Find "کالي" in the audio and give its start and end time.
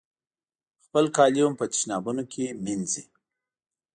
1.15-1.41